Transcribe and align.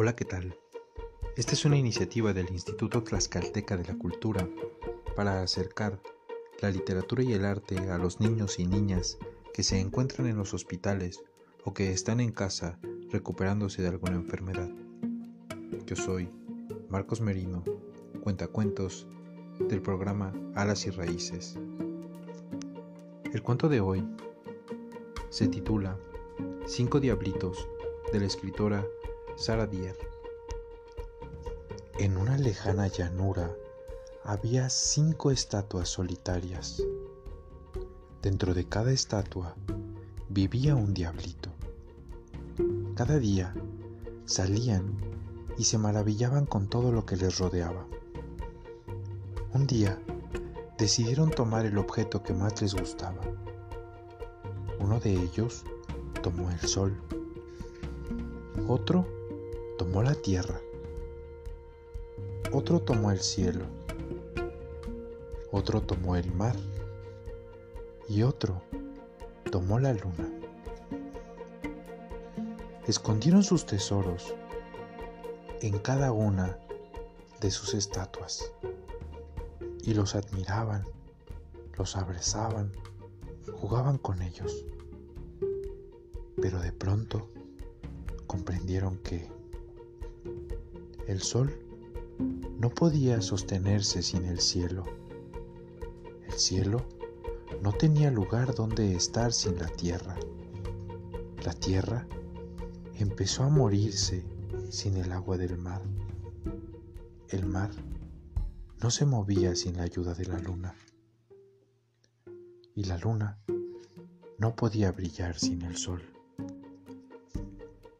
Hola, 0.00 0.14
¿qué 0.14 0.24
tal? 0.24 0.56
Esta 1.36 1.54
es 1.54 1.64
una 1.64 1.76
iniciativa 1.76 2.32
del 2.32 2.52
Instituto 2.52 3.02
Tlaxcalteca 3.02 3.76
de 3.76 3.84
la 3.84 3.98
Cultura 3.98 4.48
para 5.16 5.42
acercar 5.42 6.00
la 6.60 6.70
literatura 6.70 7.24
y 7.24 7.32
el 7.32 7.44
arte 7.44 7.76
a 7.90 7.98
los 7.98 8.20
niños 8.20 8.60
y 8.60 8.66
niñas 8.68 9.18
que 9.52 9.64
se 9.64 9.80
encuentran 9.80 10.28
en 10.28 10.36
los 10.36 10.54
hospitales 10.54 11.24
o 11.64 11.74
que 11.74 11.90
están 11.90 12.20
en 12.20 12.30
casa 12.30 12.78
recuperándose 13.10 13.82
de 13.82 13.88
alguna 13.88 14.14
enfermedad. 14.14 14.70
Yo 15.84 15.96
soy 15.96 16.30
Marcos 16.88 17.20
Merino, 17.20 17.64
cuentacuentos 18.22 19.08
del 19.58 19.82
programa 19.82 20.32
Alas 20.54 20.86
y 20.86 20.90
Raíces. 20.90 21.58
El 23.32 23.42
cuento 23.42 23.68
de 23.68 23.80
hoy 23.80 24.08
se 25.28 25.48
titula 25.48 25.98
Cinco 26.68 27.00
Diablitos 27.00 27.68
de 28.12 28.20
la 28.20 28.26
escritora 28.26 28.86
Sara 29.38 29.68
Dier. 29.68 29.96
En 31.96 32.16
una 32.16 32.36
lejana 32.36 32.88
llanura 32.88 33.54
había 34.24 34.68
cinco 34.68 35.30
estatuas 35.30 35.88
solitarias. 35.88 36.82
Dentro 38.20 38.52
de 38.52 38.68
cada 38.68 38.90
estatua 38.90 39.54
vivía 40.28 40.74
un 40.74 40.92
diablito. 40.92 41.50
Cada 42.96 43.20
día 43.20 43.54
salían 44.24 44.98
y 45.56 45.62
se 45.62 45.78
maravillaban 45.78 46.44
con 46.44 46.66
todo 46.66 46.90
lo 46.90 47.06
que 47.06 47.14
les 47.14 47.38
rodeaba. 47.38 47.86
Un 49.54 49.68
día 49.68 50.02
decidieron 50.78 51.30
tomar 51.30 51.64
el 51.64 51.78
objeto 51.78 52.24
que 52.24 52.34
más 52.34 52.60
les 52.60 52.74
gustaba. 52.74 53.20
Uno 54.80 54.98
de 54.98 55.12
ellos 55.12 55.62
tomó 56.22 56.50
el 56.50 56.58
sol, 56.58 57.00
otro 58.66 59.17
tomó 59.78 60.02
la 60.02 60.14
tierra, 60.14 60.60
otro 62.52 62.80
tomó 62.80 63.12
el 63.12 63.20
cielo, 63.20 63.64
otro 65.52 65.80
tomó 65.82 66.16
el 66.16 66.34
mar 66.34 66.56
y 68.08 68.24
otro 68.24 68.60
tomó 69.52 69.78
la 69.78 69.92
luna. 69.92 70.28
Escondieron 72.88 73.44
sus 73.44 73.66
tesoros 73.66 74.34
en 75.62 75.78
cada 75.78 76.10
una 76.10 76.58
de 77.40 77.52
sus 77.52 77.72
estatuas 77.74 78.52
y 79.82 79.94
los 79.94 80.16
admiraban, 80.16 80.86
los 81.76 81.94
abrazaban, 81.94 82.72
jugaban 83.60 83.96
con 83.98 84.22
ellos. 84.22 84.64
Pero 86.42 86.58
de 86.58 86.72
pronto 86.72 87.28
comprendieron 88.26 88.98
que 88.98 89.37
el 91.08 91.22
sol 91.22 91.58
no 92.58 92.68
podía 92.68 93.22
sostenerse 93.22 94.02
sin 94.02 94.26
el 94.26 94.40
cielo. 94.40 94.84
El 96.26 96.34
cielo 96.34 96.86
no 97.62 97.72
tenía 97.72 98.10
lugar 98.10 98.54
donde 98.54 98.94
estar 98.94 99.32
sin 99.32 99.58
la 99.58 99.68
tierra. 99.68 100.16
La 101.44 101.54
tierra 101.54 102.06
empezó 102.94 103.44
a 103.44 103.48
morirse 103.48 104.22
sin 104.68 104.98
el 104.98 105.10
agua 105.12 105.38
del 105.38 105.56
mar. 105.56 105.80
El 107.30 107.46
mar 107.46 107.70
no 108.82 108.90
se 108.90 109.06
movía 109.06 109.54
sin 109.54 109.78
la 109.78 109.84
ayuda 109.84 110.12
de 110.12 110.26
la 110.26 110.38
luna. 110.38 110.74
Y 112.74 112.84
la 112.84 112.98
luna 112.98 113.38
no 114.36 114.54
podía 114.54 114.92
brillar 114.92 115.38
sin 115.38 115.62
el 115.62 115.78
sol. 115.78 116.02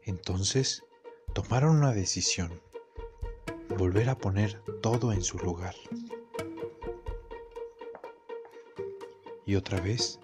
Entonces 0.02 0.84
tomaron 1.32 1.76
una 1.76 1.92
decisión, 1.92 2.60
volver 3.78 4.11
a 4.11 4.19
poner 4.19 4.61
todo 4.83 5.12
en 5.12 5.22
su 5.22 5.39
lugar. 5.39 5.75
Y 9.47 9.55
otra 9.55 9.81
vez 9.81 10.19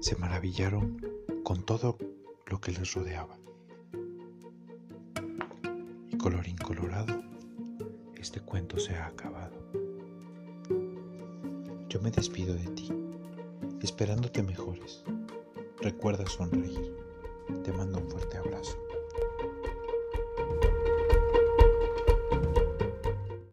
se 0.00 0.16
maravillaron 0.16 0.98
con 1.44 1.62
todo 1.64 1.98
lo 2.46 2.58
que 2.62 2.72
les 2.72 2.94
rodeaba. 2.94 3.36
Y 6.08 6.16
colorín 6.16 6.56
colorado, 6.56 7.22
este 8.16 8.40
cuento 8.40 8.78
se 8.78 8.94
ha 8.94 9.08
acabado. 9.08 9.54
Yo 11.90 12.00
me 12.00 12.10
despido 12.10 12.54
de 12.54 12.68
ti, 12.68 12.90
esperando 13.82 14.32
que 14.32 14.42
mejores. 14.42 15.04
Recuerda 15.82 16.26
sonreír. 16.26 16.96
Te 17.64 17.72
mando 17.72 17.98
un 17.98 18.08
fuerte 18.08 18.38
abrazo. 18.38 18.78